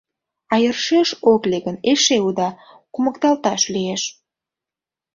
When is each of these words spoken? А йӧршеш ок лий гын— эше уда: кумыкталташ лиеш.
А 0.51 0.53
йӧршеш 0.63 1.09
ок 1.31 1.41
лий 1.49 1.63
гын— 1.65 1.77
эше 1.91 2.17
уда: 2.27 2.49
кумыкталташ 2.93 3.61
лиеш. 3.73 4.01